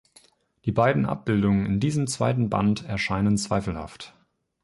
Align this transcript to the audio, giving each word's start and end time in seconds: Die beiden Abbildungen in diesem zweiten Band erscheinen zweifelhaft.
Die 0.65 0.71
beiden 0.71 1.05
Abbildungen 1.05 1.67
in 1.67 1.79
diesem 1.79 2.07
zweiten 2.07 2.49
Band 2.49 2.83
erscheinen 2.85 3.37
zweifelhaft. 3.37 4.15